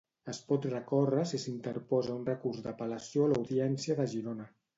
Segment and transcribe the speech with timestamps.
[0.31, 4.51] Es pot recórrer si s'interposa un recurs d'apel·lació a l'Audiència de Girona.